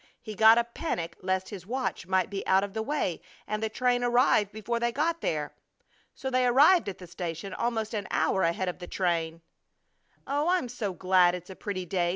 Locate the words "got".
0.33-0.57, 4.91-5.21